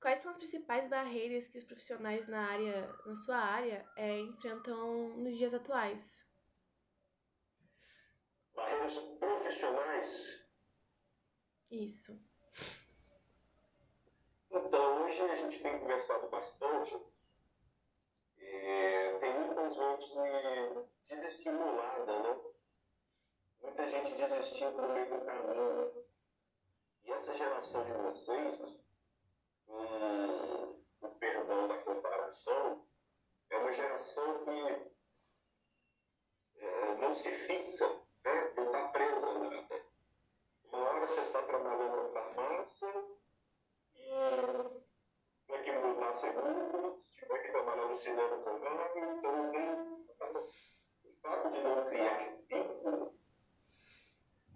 quais 0.00 0.22
são 0.22 0.30
as 0.30 0.38
principais 0.38 0.88
barreiras 0.88 1.48
que 1.48 1.58
os 1.58 1.64
profissionais 1.64 2.28
na 2.28 2.50
área, 2.50 2.94
na 3.06 3.14
sua 3.16 3.36
área, 3.36 3.86
é, 3.96 4.18
enfrentam 4.20 5.16
nos 5.16 5.36
dias 5.36 5.54
atuais. 5.54 6.31
Barreiras 8.54 8.98
profissionais? 9.18 10.44
Isso. 11.70 12.18
Então, 14.50 15.04
hoje 15.04 15.20
a 15.22 15.36
gente 15.36 15.62
tem 15.62 15.78
conversado 15.78 16.28
bastante. 16.28 17.00
É, 18.36 19.18
tem 19.18 19.32
muita 19.38 19.70
gente 19.70 20.88
desestimulada, 21.08 22.22
né? 22.22 22.40
Muita 23.62 23.88
gente 23.88 24.12
desistindo 24.14 24.82
no 24.82 24.92
meio 24.92 25.08
do 25.08 25.24
caminho. 25.24 26.04
E 27.04 27.12
essa 27.12 27.34
geração 27.34 27.84
de 27.84 27.92
vocês, 27.92 28.84
com 29.66 31.06
o 31.06 31.08
perdão 31.18 31.68
da 31.68 31.78
comparação, 31.78 32.86
é 33.50 33.58
uma 33.58 33.72
geração 33.72 34.44
que 34.44 34.92
é, 36.56 36.94
não 36.96 37.14
se 37.14 37.30
fixa, 37.30 38.01
né? 38.24 38.52
não 38.56 38.64
está 38.64 38.88
presa 38.88 39.26
a 39.26 39.38
nada. 39.38 39.86
Uma 40.64 40.78
hora 40.78 41.06
você 41.06 41.20
está 41.20 41.42
trabalhando 41.42 41.96
na 41.96 42.20
farmácia 42.20 42.88
e 43.94 44.10
vai 45.48 45.62
que 45.62 45.72
mudar 45.72 46.14
segundo, 46.14 47.00
se 47.00 47.12
tiver 47.14 47.38
que 47.38 47.52
trabalhar 47.52 47.86
no 47.86 47.96
cinema, 47.96 48.28
você 48.28 48.58
vai, 48.58 49.06
você 49.06 49.26
não 49.28 49.50
tem. 49.52 49.92
O 51.04 51.14
fato 51.20 51.50
de 51.50 51.62
não 51.62 51.84
criar 51.86 52.36
vínculo 52.48 53.14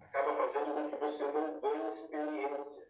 acaba 0.01 0.35
fazendo 0.35 0.73
com 0.73 0.89
que 0.89 0.95
você 0.97 1.31
não 1.31 1.59
ganhe 1.59 1.87
experiência. 1.87 2.86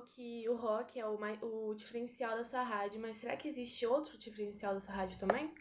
Falou 0.00 0.06
que 0.06 0.48
o 0.48 0.56
rock 0.56 0.98
é 0.98 1.06
o, 1.06 1.18
mais, 1.18 1.38
o 1.42 1.74
diferencial 1.74 2.36
da 2.36 2.44
sua 2.44 2.62
rádio, 2.62 3.00
mas 3.00 3.18
será 3.18 3.36
que 3.36 3.48
existe 3.48 3.86
outro 3.86 4.16
diferencial 4.18 4.74
da 4.74 4.80
sua 4.80 4.94
rádio 4.94 5.18
também? 5.18 5.54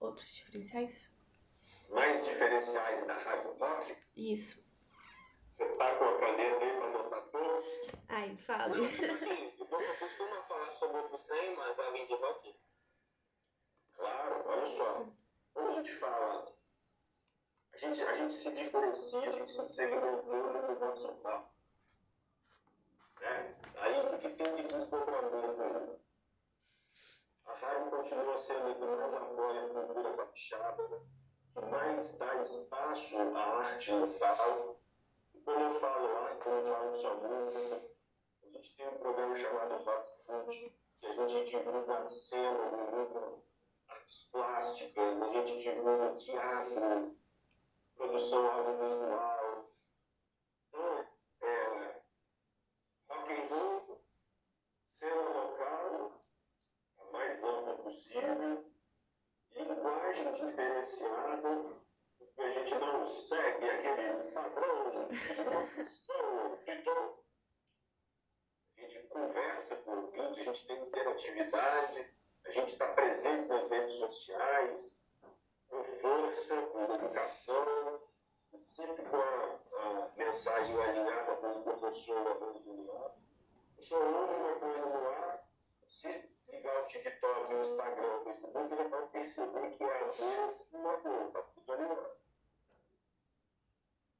Outros 0.00 0.28
diferenciais? 0.34 1.10
Mais 1.90 2.24
diferenciais 2.24 3.06
da 3.06 3.14
rádio 3.14 3.50
rock? 3.58 3.96
Isso. 4.16 4.64
Você 5.48 5.66
tá 5.76 5.96
com 5.96 6.04
a 6.04 6.18
caneta 6.18 6.64
aí 6.64 6.76
pra 6.76 6.86
anotar 6.86 7.22
todos? 7.30 7.66
Ai, 8.08 8.36
fala. 8.36 8.76
Não, 8.76 8.88
tipo 8.88 9.12
assim, 9.12 9.50
você 9.58 9.94
costuma 9.98 10.42
falar 10.42 10.70
sobre 10.70 10.96
outros 10.98 11.22
temas 11.24 11.78
além 11.78 12.06
de 12.06 12.14
rock? 12.14 12.54
Claro, 13.94 14.44
olha 14.46 14.68
só. 14.68 15.06
Quando 15.52 15.70
a 15.70 15.76
gente 15.76 15.94
fala 15.96 16.56
a 17.72 17.76
gente, 17.78 18.02
a 18.02 18.16
gente 18.16 18.34
se 18.34 18.50
diferencia, 18.52 19.20
a 19.20 19.32
gente 19.32 19.50
se 19.50 19.68
segmentou 19.68 20.24
no 20.24 20.80
nosso 20.80 21.12
papo. 21.22 21.58
Né? 23.20 23.54
Aí 23.76 24.00
o 24.00 24.18
que 24.18 24.28
tem 24.30 24.56
de 24.56 24.62
desdobramento 24.62 26.00
A 27.46 27.52
rádio 27.54 27.90
continua 27.90 28.36
sendo 28.36 28.70
o 28.70 28.74
que 28.74 28.86
mais 28.86 29.14
apoia 29.14 29.60
a 29.60 29.67
que 29.86 31.66
mais 31.70 32.12
dá 32.12 32.34
espaço 32.36 33.16
à 33.16 33.40
arte 33.40 33.92
local. 33.92 34.80
E 35.34 35.40
quando 35.40 35.60
eu 35.60 35.80
falo 35.80 36.16
arte, 36.18 36.48
eu 36.48 36.64
falo 36.64 36.94
só 36.94 37.14
música, 37.16 37.82
a 38.42 38.46
gente 38.48 38.76
tem 38.76 38.88
um 38.88 38.98
programa 38.98 39.36
chamado 39.36 39.84
Rock 39.84 40.10
Cult, 40.26 40.76
que 41.00 41.06
a 41.06 41.28
gente 41.28 41.50
divulga 41.50 42.06
cena, 42.06 42.70
divulga 42.70 43.42
artes 43.88 44.28
plásticas, 44.32 45.22
a 45.22 45.28
gente 45.28 45.58
divulga 45.58 46.14
teatro, 46.14 47.16
produção 47.96 48.52
audiovisual. 48.52 49.70
Então, 50.68 51.06
é, 51.42 52.02
rock 53.08 53.32
and 53.32 53.54
roll, 53.54 54.04
cena 54.88 55.22
local, 55.22 56.24
a 56.98 57.12
mais 57.12 57.42
ampla 57.42 57.76
possível, 57.78 58.77
linguagem 59.64 60.32
diferenciada, 60.32 61.64
porque 62.18 62.42
a 62.42 62.50
gente 62.50 62.74
não 62.78 63.06
segue 63.06 63.70
aquele 63.70 64.32
padrão 64.32 65.08
de 65.08 65.34
produção, 65.44 66.58
de. 66.64 67.18
A 68.76 68.80
gente 68.80 69.06
conversa 69.08 69.76
com 69.76 69.92
o 69.92 70.12
a 70.20 70.32
gente 70.32 70.66
tem 70.66 70.82
interatividade, 70.82 72.14
a 72.44 72.50
gente 72.50 72.72
está 72.72 72.88
presente 72.92 73.46
nas 73.46 73.68
redes 73.68 73.94
sociais, 73.94 75.02
com 75.68 75.82
força, 75.82 76.62
com 76.62 76.80
educação, 76.80 78.02
sempre 78.54 79.04
com 79.04 79.16
a, 79.16 79.60
a 79.82 80.10
mensagem 80.16 80.76
alinhada 80.82 81.36
com 81.36 81.48
o 81.48 81.76
que 81.78 81.84
eu 81.84 81.92
sou 81.92 82.14
no 82.14 82.96
ar. 83.04 83.14
O 83.78 83.82
senhor 83.82 84.14
ouve 84.14 84.34
uma 84.34 84.56
coisa 84.56 84.86
no 84.86 85.08
ar, 85.08 85.48
se 85.84 86.37
ligar 86.48 86.82
o 86.82 86.84
TikTok, 86.84 87.54
o 87.54 87.62
Instagram, 87.62 88.16
o 88.16 88.24
Facebook, 88.24 88.74
ele 88.74 88.88
vai 88.88 89.06
perceber 89.08 89.70
que 89.70 89.84
é 89.84 89.86
a 89.86 90.06
mesma 90.06 90.98
coisa, 90.98 91.26
está 91.26 91.42
tudo 91.42 91.72
alinhado. 91.72 92.10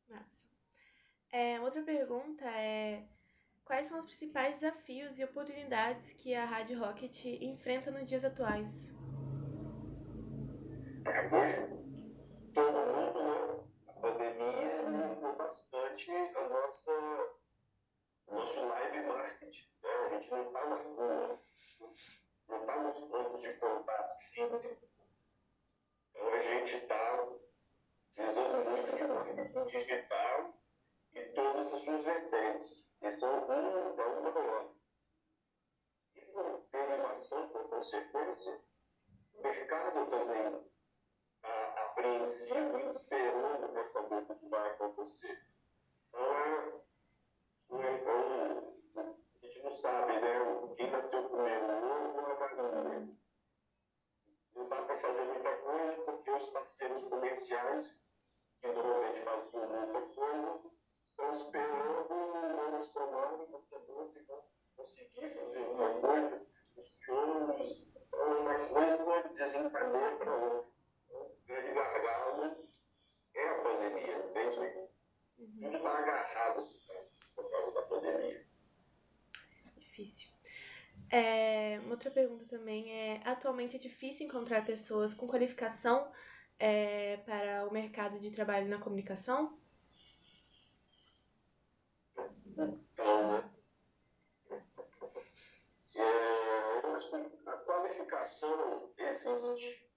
Massa. 0.08 0.38
É, 1.32 1.60
outra 1.60 1.82
pergunta 1.82 2.44
é 2.44 3.04
quais 3.64 3.86
são 3.86 3.98
os 3.98 4.06
principais 4.06 4.54
desafios 4.54 5.18
e 5.18 5.24
oportunidades 5.24 6.12
que 6.12 6.34
a 6.34 6.44
Rádio 6.44 6.78
Rocket 6.78 7.24
enfrenta 7.24 7.90
nos 7.90 8.06
dias 8.06 8.24
atuais? 8.24 8.88
hoje 11.08 11.78
todo 12.54 12.72
mundo, 12.72 13.22
né? 13.22 13.64
A 13.88 13.92
pandemia 13.92 14.82
mudou 14.82 15.36
bastante 15.36 16.10
a 16.10 16.48
nossa, 16.48 16.92
o 18.26 18.34
nosso 18.34 18.60
live 18.60 19.06
marketing. 19.06 19.68
Né? 19.82 19.90
A 19.90 20.08
gente 20.14 20.30
não 20.30 20.42
está 20.42 20.68
na 20.68 20.76
rua, 20.76 21.40
não 22.48 22.61
está 22.61 22.82
nos 22.82 22.98
pontos 22.98 23.42
de 23.42 23.52
contato 23.54 24.18
físico. 24.32 24.88
Então 26.11 26.28
a 26.28 26.38
gente 26.38 26.76
está 26.76 27.22
utilizando 27.22 28.70
muito 28.70 28.96
de 28.96 29.06
marketing 29.06 29.66
digital 29.66 30.54
e 31.12 31.22
todas 31.32 31.72
as 31.72 31.82
suas 31.82 32.02
vertentes. 32.02 32.84
Esse 33.00 33.24
é 33.24 33.28
um, 33.28 33.52
é 33.52 34.06
um 34.06 34.32
maior. 34.32 34.74
E 36.16 36.20
por 36.22 36.66
derivação, 36.72 37.48
por 37.50 37.68
consequência, 37.68 38.61
o 39.34 39.42
mercado 39.42 40.06
também 40.11 40.68
apreensivo, 41.42 42.80
esperando 42.80 43.68
para 43.72 43.84
saber 43.84 44.26
o 44.28 44.37
que 44.37 44.48
vai 44.48 44.70
acontecer. 44.70 45.48
Então, 46.08 46.32
é, 46.32 46.78
a 47.78 48.67
gente 49.58 49.62
não 49.64 49.72
sabe, 49.72 50.12
né? 50.20 50.74
Quem 50.76 50.90
nasceu 50.90 51.28
primeiro, 51.28 51.66
o 51.66 51.86
ovo 51.86 52.20
ou 52.20 52.30
a 52.30 52.54
galinha. 52.54 53.18
Não 54.54 54.68
dá 54.68 54.82
para 54.82 55.00
fazer 55.00 55.24
muita 55.24 55.56
coisa 55.58 55.92
porque 56.04 56.30
os 56.30 56.50
parceiros 56.50 57.02
comerciais, 57.02 58.12
que 58.60 58.68
normalmente 58.68 59.20
faziam 59.22 59.68
muita 59.68 60.00
coisa, 60.14 60.60
estão 61.04 61.30
esperando 61.32 62.14
uma 62.14 62.82
semana 62.84 63.46
para 63.46 63.64
saber 63.64 64.04
se 64.04 64.22
vão 64.24 64.44
conseguir 64.76 65.34
fazer 65.34 65.58
alguma 65.58 66.00
coisa. 66.00 66.46
Os 66.76 67.00
shows, 67.00 67.86
então, 67.96 68.40
uma 68.40 68.68
coisa 68.68 69.28
desencadeia 69.34 70.16
para 70.16 70.34
outra 70.34 70.68
grande 71.46 71.72
gargalo 71.72 72.68
é 73.34 73.48
a 73.48 73.62
pandemia, 73.62 74.18
entende? 74.18 74.88
Uhum. 75.38 75.60
Tudo 75.60 75.76
está 75.76 75.98
agarrado 75.98 76.62
por 76.62 76.86
causa, 76.86 77.10
por 77.34 77.50
causa 77.50 77.72
da 77.72 77.82
pandemia. 77.82 78.48
Difícil. 79.98 80.30
É, 81.11 81.80
uma 81.82 81.92
outra 81.92 82.11
pergunta 82.11 82.44
também 82.46 82.92
é: 82.92 83.20
atualmente 83.24 83.74
é 83.76 83.78
difícil 83.80 84.26
encontrar 84.26 84.64
pessoas 84.64 85.12
com 85.12 85.26
qualificação 85.26 86.12
é, 86.58 87.16
para 87.18 87.66
o 87.66 87.72
mercado 87.72 88.20
de 88.20 88.30
trabalho 88.30 88.68
na 88.68 88.78
comunicação? 88.78 89.58
A 97.46 97.52
qualificação 97.66 98.92
existe. 98.98 99.88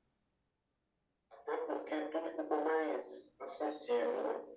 Até 1.30 1.58
porque 1.58 2.02
tudo 2.08 2.28
ficou 2.32 2.64
mais 2.64 3.36
acessível. 3.40 4.24
Né? 4.24 4.51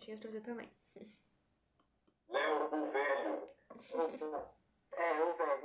Perguntinhas 0.00 0.20
pra 0.20 0.30
você 0.30 0.40
também. 0.40 0.72
Léo, 2.28 2.66
o 2.66 2.92
velho. 2.92 3.50
É, 4.92 5.12
o 5.22 5.36
velho. 5.36 5.60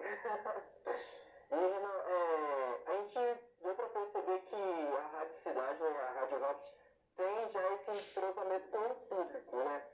Menino, 1.51 1.87
é, 2.07 2.81
a 2.85 2.95
gente 2.97 3.41
deu 3.61 3.75
pra 3.75 3.89
perceber 3.89 4.39
que 4.41 4.55
a 4.55 5.07
Rádio 5.07 5.37
Cidade, 5.43 5.83
a 5.83 6.11
Rádio 6.11 6.39
Rock, 6.39 6.71
tem 7.15 7.51
já 7.53 7.73
esse 7.73 7.91
entrosamento 7.91 8.67
com 8.69 8.77
o 8.77 8.95
público, 8.95 9.55
né? 9.57 9.85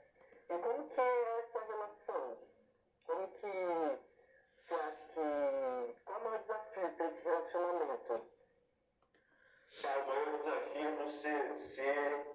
E 0.48 0.58
como 0.58 0.88
que 0.88 1.00
é 1.00 1.38
essa 1.40 1.64
relação? 1.64 2.38
Como 3.06 3.28
que 3.28 4.00
você 4.56 4.74
acha 4.74 4.96
que. 5.14 5.96
Qual 6.04 6.16
é 6.16 6.20
o 6.20 6.24
maior 6.24 6.38
desafio 6.42 6.96
para 6.96 7.06
esse 7.06 7.22
relacionamento? 7.22 8.32
Cara, 9.82 10.02
o 10.02 10.06
maior 10.06 10.30
desafio 10.32 10.88
é 10.88 10.96
você 10.96 11.54
ser, 11.54 12.26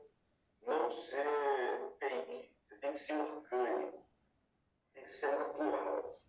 não 0.66 0.92
ser 0.92 1.26
fake. 2.00 2.56
Você 2.64 2.76
tem 2.78 2.94
que 2.94 3.00
ser 3.00 3.20
orgânico. 3.20 4.06
Tem 4.94 5.04
que 5.04 5.10
ser 5.10 5.32
natural. 5.32 6.20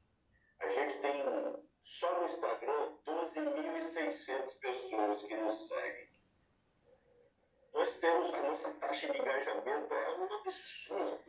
A 0.61 0.69
gente 0.69 1.01
tem 1.01 1.25
só 1.83 2.19
no 2.19 2.25
Instagram 2.25 2.97
12.600 3.07 4.59
pessoas 4.59 5.23
que 5.23 5.37
nos 5.37 5.69
seguem. 5.69 6.09
Nós 7.73 7.95
temos, 7.95 8.35
a 8.35 8.43
nossa 8.43 8.71
taxa 8.75 9.09
de 9.09 9.19
engajamento 9.19 9.95
é 10.49 10.95
um 10.95 11.05
absurdo. 11.05 11.21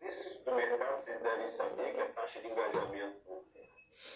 Vocês 0.00 0.44
do 0.44 0.54
mercado, 0.54 0.98
vocês 0.98 1.18
devem 1.20 1.46
saber 1.48 1.94
que 1.94 2.00
a 2.00 2.12
taxa 2.12 2.40
de 2.40 2.46
engajamento 2.46 3.44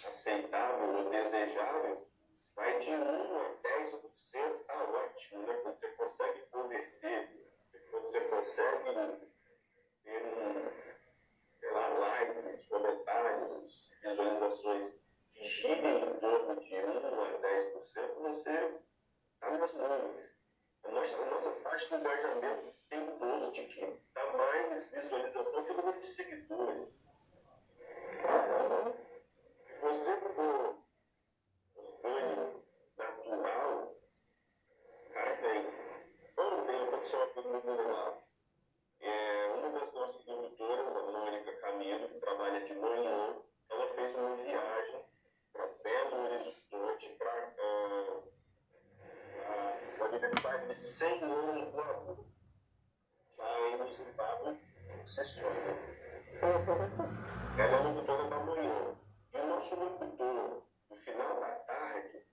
aceitável 0.06 0.98
ou 0.98 1.11
desejável 1.11 2.08
vai 2.54 2.78
de 2.78 2.90
1 2.90 2.94
a 2.94 3.56
10%, 3.62 4.64
tá 4.66 4.84
ótimo, 4.84 5.46
né? 5.46 5.54
Quando 5.54 5.76
você 5.76 5.88
consegue 5.88 6.40
converter, 6.50 7.50
quando 7.90 8.02
você 8.04 8.20
consegue 8.20 8.94
ter 10.04 10.26
um, 10.26 10.70
sei 11.58 11.70
lá, 11.72 11.88
likes, 11.88 12.66
comentários, 12.66 13.90
visualizações 14.02 14.94
que 15.32 15.44
girem 15.44 16.04
em 16.04 16.20
torno 16.20 16.61
de 16.61 16.74
1 16.74 16.78
a 16.78 17.38
10%, 17.40 18.14
você 18.20 18.80
está 19.34 19.58
nas 19.58 19.72
nuvens. 19.72 20.38
A 20.84 20.90
nossa, 20.90 21.16
a 21.16 21.26
nossa 21.26 21.50
taxa 21.62 21.88
de 21.88 21.94
engajamento 21.96 22.78
tem 22.88 23.01
um 23.01 23.51
de 23.51 23.64
que 23.66 24.01
dá 24.14 24.33
mais 24.33 24.90
visualização 24.90 25.64
que 25.64 25.72
o 25.72 25.77
número 25.77 26.01
de 26.01 26.07
seguidores. 26.07 26.88
Se 29.66 29.81
você 29.81 30.16
for 30.20 30.79
orgânico, 31.74 32.64
natural, 32.96 33.96
cara, 35.12 35.35
bem. 35.37 35.66
Ontem 36.38 36.77
aconteceu 36.77 37.18
uma 37.18 37.27
coisa 37.29 37.48
muito 37.51 37.70
legal. 37.70 38.29
É, 39.01 39.46
uma 39.55 39.70
das 39.70 39.92
nossas 39.92 40.27
locutoras, 40.27 40.96
a 40.96 41.03
Mônica 41.03 41.53
Camilo, 41.61 42.09
que 42.09 42.20
trabalha 42.20 42.64
de 42.64 42.74
manhã, 42.74 43.37
ela 43.70 43.94
fez 43.94 44.14
uma 44.14 44.37
viagem 44.37 45.05
para 45.53 45.66
Belo 45.85 46.16
Horizonte 46.24 47.09
para 47.18 47.55
uh, 47.59 48.33
o 50.01 50.05
aniversário 50.05 50.68
de 50.68 50.74
100 50.74 51.22
anos 51.22 51.72
do 51.72 51.81
avô. 51.81 52.38
É 55.09 55.25
si 55.25 55.40
só. 55.40 55.49
Ela 57.57 57.77
é 57.77 57.83
locutora 57.83 58.29
da 58.29 58.40
manhã. 58.40 58.94
E 59.33 59.38
o 59.38 59.47
nosso 59.47 59.75
locutor, 59.75 60.62
no 60.90 60.97
final 60.97 61.40
da 61.40 61.51
tarde, 61.61 62.27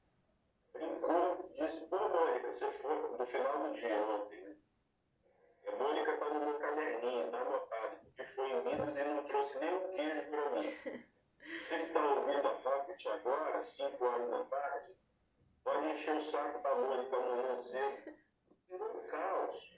brincou, 0.74 1.54
disse, 1.58 1.80
pô, 1.88 1.98
Mônica, 1.98 2.52
você 2.52 2.70
foi 2.74 2.96
no 3.18 3.26
final 3.26 3.60
do 3.60 3.74
dia 3.76 3.96
ontem, 4.08 4.42
né? 4.42 4.56
A 5.68 5.76
Mônica 5.78 6.12
está 6.12 6.26
no 6.26 6.40
meu 6.42 6.60
caderninho, 6.60 7.26
está 7.26 7.40
anotado, 7.40 7.96
porque 8.04 8.24
foi 8.36 8.52
em 8.52 8.64
Minas 8.64 8.96
e 8.96 9.04
não 9.06 9.24
trouxe 9.24 9.58
nem 9.60 9.74
um 9.74 9.96
queijo 9.96 10.30
para 10.30 10.50
mim. 10.50 10.78
Você 10.84 11.78
que 11.78 11.86
está 11.86 12.02
ouvindo 12.02 12.48
a 12.48 12.54
Pocket 12.56 13.06
agora, 13.08 13.64
5 13.64 14.06
horas 14.06 14.30
da 14.30 14.43
tarde, 14.43 14.93
pode 15.64 15.88
encher 15.91 16.18
o 16.18 16.24
saco 16.24 16.60
da 16.62 16.76
Mônica 16.76 17.16
amanhã 17.16 17.56
cedo. 17.56 18.14
Virou 18.70 18.97
um 18.97 19.08
caos. 19.08 19.76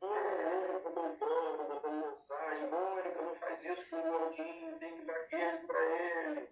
Todo 0.00 0.14
mundo 0.14 0.80
comentando, 0.82 1.58
mandando 1.68 2.01
mensagem, 2.12 2.68
Mônica, 2.68 3.22
não 3.22 3.34
faz 3.36 3.64
isso 3.64 3.86
com 3.88 3.96
o 3.96 4.02
gordinho, 4.02 4.78
tem 4.78 4.98
que 4.98 5.04
dar 5.06 5.26
queijo 5.28 5.66
para 5.66 5.82
ele. 5.82 6.51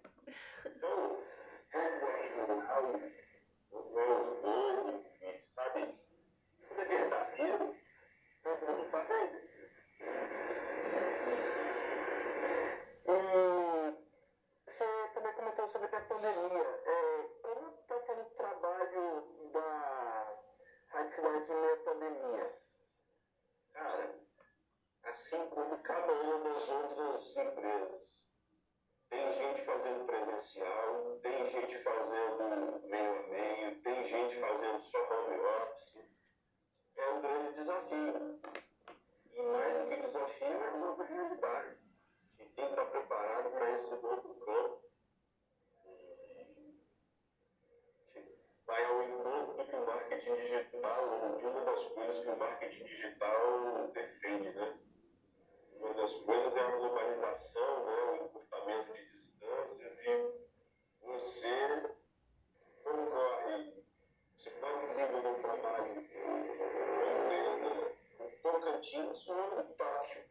Ou 68.81 69.61
em 69.61 69.73
Tóquio. 69.77 70.25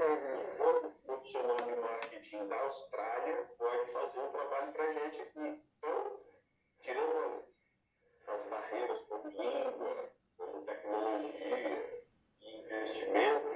Um 0.00 0.64
outro 0.66 0.90
profissional 1.06 1.56
de 1.62 1.76
marketing 1.76 2.46
da 2.46 2.60
Austrália 2.60 3.48
pode 3.56 3.90
fazer 3.90 4.20
um 4.20 4.32
trabalho 4.32 4.72
para 4.72 4.84
a 4.84 4.92
gente 4.92 5.22
aqui. 5.22 5.62
Então, 5.78 6.20
tirando 6.82 7.16
as, 7.30 7.70
as 8.28 8.42
barreiras 8.42 9.00
como 9.08 9.28
língua, 9.28 10.12
como 10.36 10.62
tecnologia 10.66 12.02
e 12.42 12.60
investimento, 12.60 13.48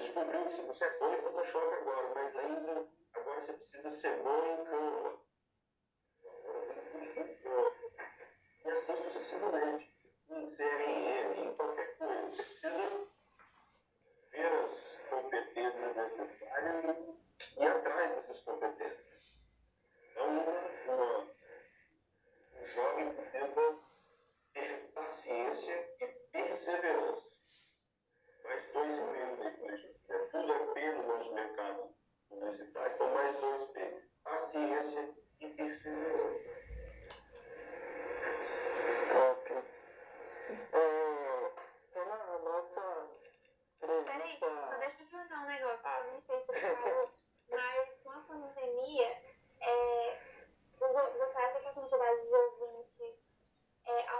descobriu 0.00 0.44
que 0.46 0.62
você 0.62 0.84
é 0.84 0.98
bom, 0.98 1.12
foi 1.12 1.32
pro 1.32 1.44
shopping 1.44 1.74
agora, 1.74 2.10
mas 2.14 2.36
ainda 2.36 2.88
agora 3.14 3.40
você 3.42 3.52
precisa 3.52 3.90
ser 3.90 4.22
bom 4.22 4.39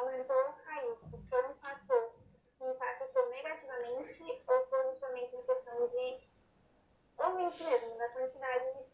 aumentou, 0.01 0.13
ele 0.13 0.25
falou 0.25 0.53
caiu, 0.65 0.93
o 0.93 1.19
que 1.19 1.51
impactou, 1.51 2.15
impactou 2.61 3.29
negativamente 3.29 4.43
ou 4.47 4.61
positivamente 4.67 5.37
em 5.37 5.43
questão 5.43 5.87
de 5.89 6.31
ouvinte 7.19 7.63
mesmo, 7.65 7.97
na 7.97 8.09
quantidade 8.09 8.73
de 8.73 8.90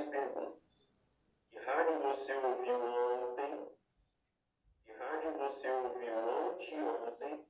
três 0.00 0.04
perguntas. 0.08 0.86
Que 1.50 1.58
rádio 1.58 2.00
você 2.00 2.34
ouviu 2.34 2.80
ontem? 2.80 3.76
Que 4.84 4.92
rádio 4.92 5.32
você 5.38 5.70
ouviu 5.70 6.14
ontem 6.14 6.82
ontem? 6.82 7.46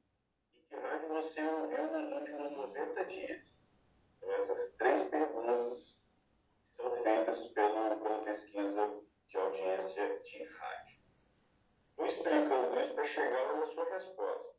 E 0.55 0.61
que 0.63 0.75
rádio 0.77 1.09
você 1.09 1.43
ouviu 1.43 1.87
nos 1.93 2.13
últimos 2.13 2.51
90 2.51 3.05
dias? 3.05 3.67
São 4.15 4.33
essas 4.33 4.71
três 4.73 5.03
perguntas 5.05 6.01
que 6.63 6.69
são 6.69 7.03
feitas 7.03 7.47
pelo, 7.49 8.01
pela 8.01 8.23
pesquisa 8.25 9.01
de 9.29 9.37
audiência 9.37 10.21
de 10.21 10.45
rádio. 10.45 11.01
Estou 11.91 12.07
explicando 12.07 12.81
isso 12.81 12.95
para 12.95 13.07
chegar 13.07 13.57
na 13.57 13.67
sua 13.69 13.85
resposta. 13.85 14.51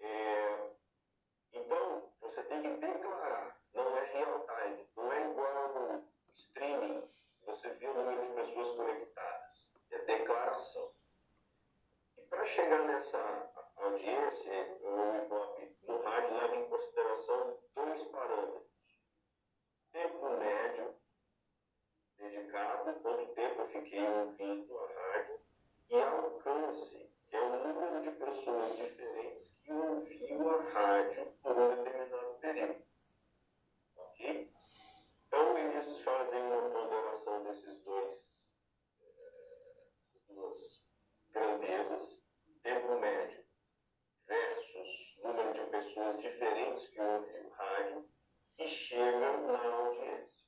É, 0.00 0.70
então, 1.52 2.12
você 2.20 2.42
tem 2.44 2.62
que 2.62 2.76
declarar, 2.76 3.61
não 3.74 3.96
é 3.96 4.04
real 4.12 4.46
time, 4.46 4.88
não 4.96 5.12
é 5.12 5.30
igual 5.30 5.68
no 5.74 6.08
streaming, 6.34 7.10
você 7.44 7.70
vê 7.74 7.88
o 7.88 7.94
número 7.94 8.22
de 8.22 8.34
pessoas 8.34 8.70
conectadas, 8.76 9.72
é 9.90 9.98
declaração. 9.98 10.92
E 12.16 12.22
para 12.22 12.44
chegar 12.46 12.82
nessa 12.84 13.50
audiência, 13.76 14.78
o 14.80 15.24
Ibope 15.24 15.76
no 15.82 16.02
rádio 16.02 16.34
leva 16.34 16.56
em 16.56 16.68
consideração 16.68 17.58
dois 17.74 18.02
parâmetros. 18.04 18.62
Tempo 19.92 20.30
médio 20.38 20.94
dedicado, 22.18 23.00
quanto 23.00 23.34
tempo 23.34 23.62
eu 23.62 23.68
fiquei 23.68 24.06
ouvindo 24.06 24.78
a 24.78 24.86
rádio, 24.86 25.40
e 25.90 26.00
alcance, 26.00 27.10
que 27.28 27.36
é 27.36 27.40
o 27.40 27.50
número 27.50 28.00
de 28.00 28.12
pessoas 28.12 28.76
diferentes 28.76 29.54
que 29.62 29.72
ouviu 29.72 30.50
a 30.50 30.62
rádio 30.62 31.26
por 31.42 31.58
um 31.58 31.68
determinado 31.76 32.34
período. 32.40 32.91
Então, 35.34 35.56
eles 35.56 35.98
fazem 36.00 36.42
uma 36.42 36.68
ponderação 36.68 37.42
desses 37.44 37.78
dois, 37.84 38.34
essas 40.04 40.26
duas 40.28 40.84
grandezas, 41.30 42.22
tempo 42.62 42.98
médio 42.98 43.42
versus 44.26 45.16
número 45.22 45.54
de 45.54 45.70
pessoas 45.70 46.20
diferentes 46.20 46.86
que 46.88 47.00
ouvem 47.00 47.46
o 47.46 47.48
rádio 47.48 48.10
e 48.58 48.66
chega 48.68 49.38
na 49.38 49.74
audiência. 49.74 50.46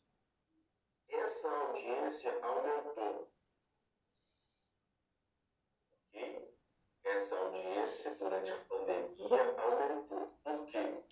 Essa 1.08 1.48
audiência 1.48 2.38
aumentou. 2.44 3.32
Ok? 6.10 6.58
Essa 7.04 7.36
audiência 7.38 8.14
durante 8.16 8.52
a 8.52 8.64
pandemia 8.66 9.60
aumentou. 9.62 10.26
Por 10.44 10.66
quê? 10.66 11.02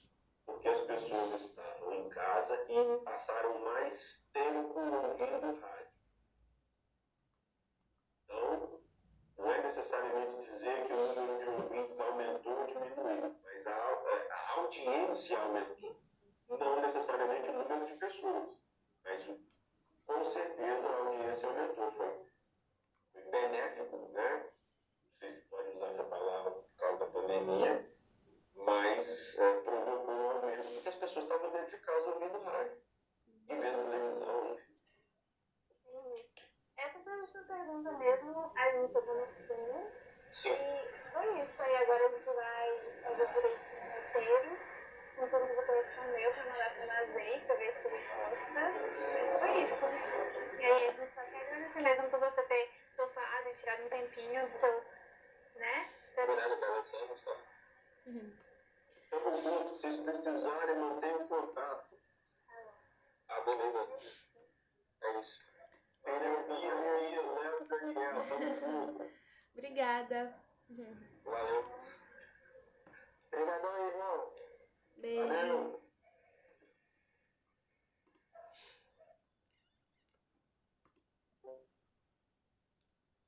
Porque 0.44 0.68
as 0.68 0.80
pessoas 0.80 1.40
estavam 1.40 1.94
em 1.94 2.08
casa 2.42 2.58
e 2.68 2.98
passaram 3.04 3.60
mais 3.60 4.20
tempo 4.32 4.74
ouvindo 4.80 5.71